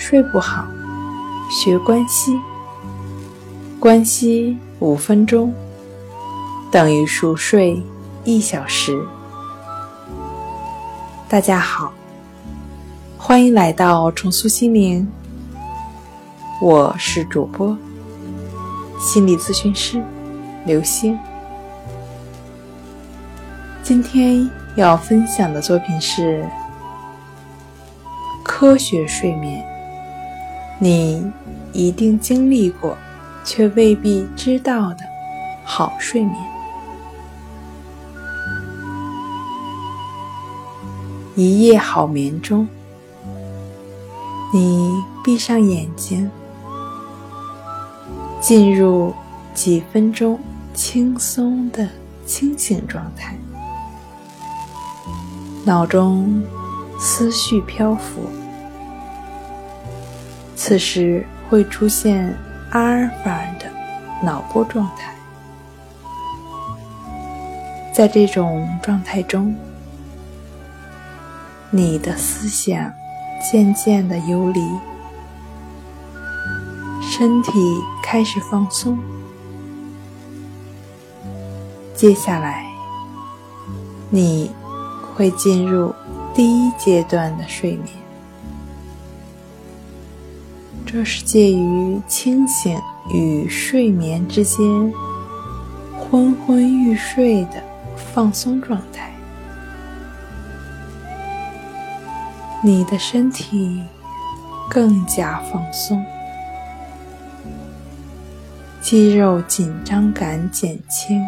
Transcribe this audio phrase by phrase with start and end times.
[0.00, 0.66] 睡不好，
[1.50, 2.40] 学关息。
[3.78, 5.52] 关息五分钟
[6.72, 7.82] 等于熟睡
[8.24, 8.98] 一小时。
[11.28, 11.92] 大家好，
[13.18, 15.06] 欢迎来到重塑心灵，
[16.62, 17.76] 我是主播
[18.98, 20.02] 心理咨询师
[20.64, 21.16] 刘星。
[23.82, 26.42] 今天要分享的作品是
[28.42, 29.62] 科学睡眠，
[30.80, 31.30] 你
[31.72, 32.96] 一定经历过。
[33.42, 34.98] 却未必知道的
[35.64, 36.36] 好睡眠。
[41.34, 42.68] 一夜好眠中，
[44.52, 44.92] 你
[45.24, 46.30] 闭上眼睛，
[48.40, 49.14] 进入
[49.54, 50.38] 几分钟
[50.74, 51.88] 轻松的
[52.26, 53.38] 清醒状态，
[55.64, 56.42] 脑中
[56.98, 58.28] 思绪漂浮，
[60.62, 62.36] 此时会出现。
[62.72, 63.66] 阿尔法的
[64.22, 65.12] 脑波状态，
[67.92, 69.56] 在这种状态中，
[71.70, 72.92] 你的思想
[73.42, 74.60] 渐渐的游离，
[77.02, 77.50] 身体
[78.04, 78.96] 开始放松。
[81.92, 82.64] 接下来，
[84.10, 84.52] 你
[85.16, 85.92] 会进入
[86.32, 87.99] 第一阶段的睡眠。
[90.86, 92.76] 这是介于清醒
[93.12, 94.92] 与睡眠之间，
[95.96, 97.62] 昏昏欲睡的
[98.12, 99.12] 放松状态。
[102.62, 103.82] 你的身体
[104.68, 106.04] 更加放松，
[108.82, 111.24] 肌肉紧张感减轻，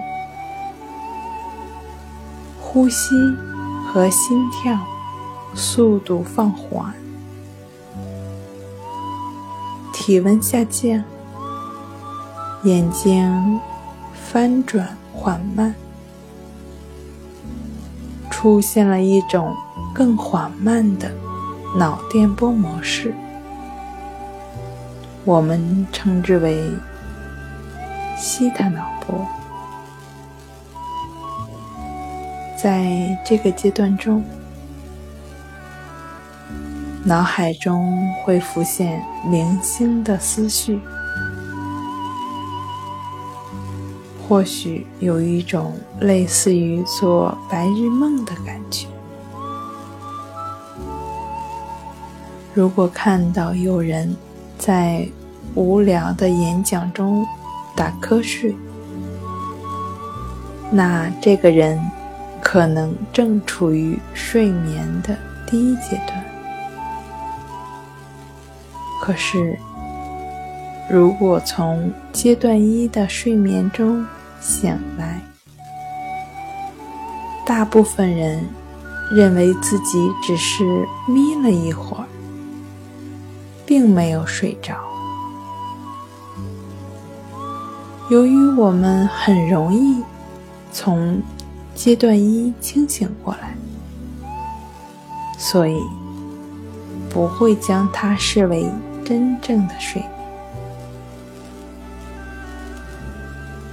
[2.61, 3.14] 呼吸
[3.86, 4.77] 和心跳
[5.55, 6.92] 速度放缓。
[10.05, 11.00] 体温下降，
[12.64, 13.61] 眼睛
[14.13, 15.73] 翻转缓慢，
[18.29, 19.55] 出现了一种
[19.95, 21.08] 更缓慢的
[21.79, 23.14] 脑电波模式，
[25.24, 26.68] 我们称之为
[28.18, 29.24] 西塔脑波。
[32.61, 34.24] 在这个阶段中。
[37.05, 40.79] 脑海中会浮现零星的思绪，
[44.29, 48.86] 或许有一种类似于做白日梦的感觉。
[52.55, 54.14] 如果看到有人
[54.57, 55.05] 在
[55.57, 57.27] 无聊的演讲中
[57.74, 58.55] 打瞌睡，
[60.70, 61.80] 那这个人
[62.41, 65.17] 可能正处于睡眠的
[65.48, 66.32] 第一阶段。
[69.05, 69.58] 可是，
[70.89, 74.07] 如果从阶段一的睡眠中
[74.40, 75.20] 醒来，
[77.45, 78.46] 大部分人
[79.11, 82.07] 认为自己只是眯了一会儿，
[83.67, 84.77] 并没有睡着。
[88.08, 90.01] 由于我们很容易
[90.70, 91.20] 从
[91.74, 93.57] 阶段一清醒过来，
[95.36, 95.80] 所以
[97.11, 98.70] 不会将它视为。
[99.05, 100.11] 真正的睡眠，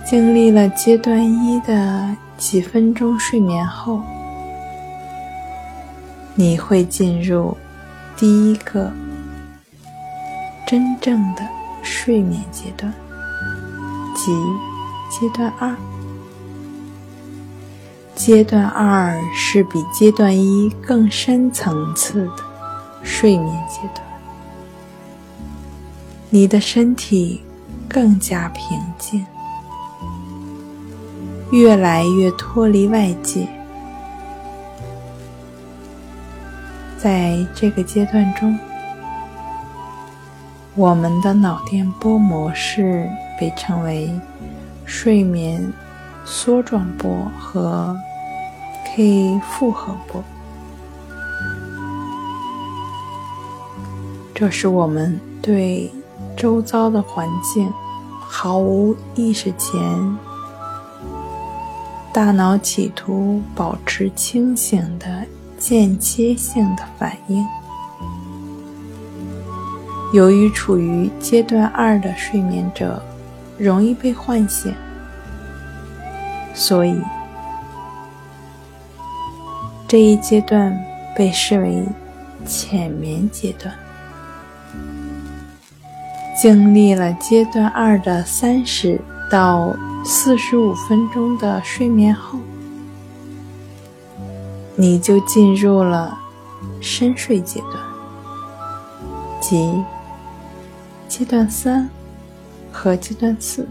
[0.05, 4.01] 经历了阶段一的几分钟睡眠后，
[6.35, 7.55] 你会进入
[8.17, 8.91] 第一个
[10.67, 11.47] 真正的
[11.83, 12.91] 睡眠阶段，
[14.15, 14.31] 即
[15.09, 15.75] 阶段二。
[18.15, 22.43] 阶段二是比阶段一更深层次的
[23.01, 24.08] 睡眠阶段。
[26.31, 27.41] 你的身体
[27.87, 29.25] 更加平静，
[31.51, 33.47] 越来越脱离外界。
[36.99, 38.55] 在这个阶段中，
[40.75, 43.09] 我们的脑电波模式
[43.39, 44.07] 被称为
[44.85, 45.73] 睡眠
[46.27, 47.97] 梭状波和
[48.85, 50.23] K 复合波，
[54.35, 55.91] 这是我们对。
[56.39, 57.69] 周遭的环境
[58.21, 60.17] 毫无意识前，
[62.13, 65.25] 大脑企图保持清醒的
[65.57, 67.45] 间歇性的反应。
[70.13, 73.03] 由于处于阶段二的睡眠者
[73.57, 74.73] 容易被唤醒，
[76.53, 77.01] 所以
[79.89, 80.73] 这一阶段
[81.13, 81.83] 被视为
[82.45, 83.75] 浅眠阶段。
[86.41, 88.97] 经历了阶段二的三十
[89.29, 89.75] 到
[90.05, 92.39] 四十五分钟的睡眠后，
[94.77, 96.17] 你就进入了
[96.79, 97.83] 深睡阶段，
[99.41, 99.83] 即
[101.09, 101.89] 阶段三
[102.71, 103.67] 和阶段四。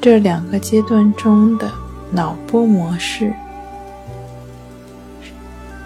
[0.00, 1.70] 这两个阶段中的
[2.10, 3.34] 脑波模式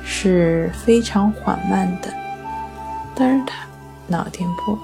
[0.04, 2.08] 是非常缓慢的
[3.16, 3.66] 德尔塔
[4.12, 4.78] 脑电波，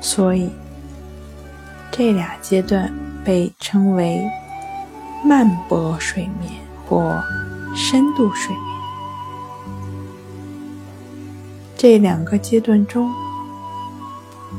[0.00, 0.50] 所以
[1.90, 2.92] 这俩阶段
[3.24, 4.22] 被称为
[5.24, 6.52] 慢波睡眠
[6.86, 7.18] 或
[7.74, 8.64] 深度睡眠。
[11.76, 13.10] 这两个阶段中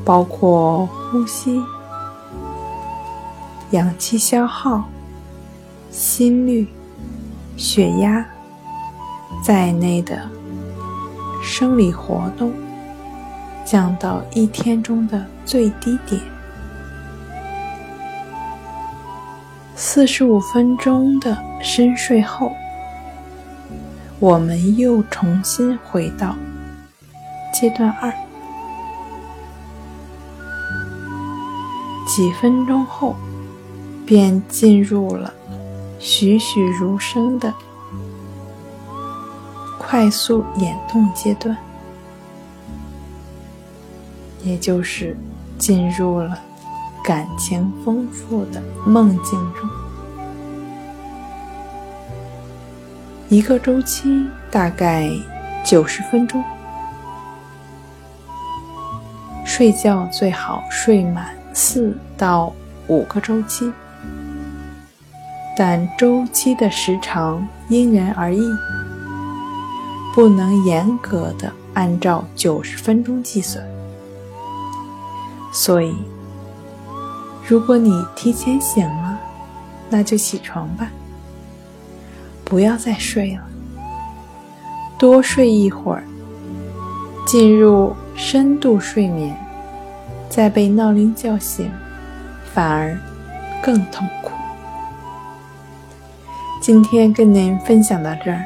[0.03, 1.61] 包括呼吸。
[3.71, 4.83] 氧气消耗、
[5.89, 6.67] 心率、
[7.55, 8.25] 血压
[9.41, 10.29] 在内的
[11.41, 12.53] 生理活动
[13.65, 16.21] 降到一天中的最低点。
[19.75, 22.51] 四十五分钟的深睡后，
[24.19, 26.35] 我们又重新回到
[27.53, 28.13] 阶段二。
[32.07, 33.15] 几分钟后。
[34.03, 35.33] 便进入了
[35.97, 37.53] 栩栩如生的
[39.91, 41.57] 快速眼动阶段，
[44.41, 45.17] 也就是
[45.57, 46.39] 进入了
[47.03, 49.69] 感情丰富的梦境中。
[53.27, 55.09] 一个周期大概
[55.61, 56.41] 九十分钟，
[59.43, 62.53] 睡觉最好睡满四到
[62.87, 63.69] 五个周期。
[65.57, 68.41] 但周期的时长因人而异，
[70.13, 73.63] 不能严格的按照九十分钟计算。
[75.53, 75.95] 所以，
[77.47, 79.19] 如果你提前醒了，
[79.89, 80.87] 那就起床吧，
[82.45, 83.41] 不要再睡了，
[84.97, 86.03] 多睡一会儿，
[87.25, 89.37] 进入深度睡眠，
[90.29, 91.69] 再被闹铃叫醒，
[92.53, 92.97] 反而
[93.61, 94.31] 更痛苦。
[96.61, 98.45] 今天跟您分享到这儿，